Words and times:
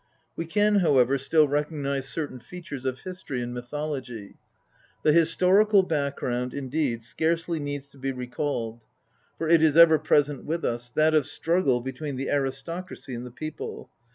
We 0.35 0.47
can, 0.47 0.77
however, 0.79 1.19
still 1.19 1.47
recognise 1.47 2.09
certain 2.09 2.39
features 2.39 2.85
of 2.85 3.01
history 3.01 3.43
and 3.43 3.53
mythology. 3.53 4.37
The 5.03 5.13
historical 5.13 5.83
background, 5.83 6.55
indeed, 6.55 7.03
scarcely 7.03 7.59
needs 7.59 7.85
to 7.89 7.99
be 7.99 8.11
recalled, 8.11 8.87
for 9.37 9.47
it 9.47 9.61
is 9.61 9.77
ever 9.77 9.99
present 9.99 10.43
with 10.43 10.65
us 10.65 10.89
that 10.89 11.13
of 11.13 11.27
struggle 11.27 11.81
between 11.81 12.15
the 12.15 12.31
aristocracy 12.31 13.13
and 13.13 13.27
the 13.27 13.29
people. 13.31 13.91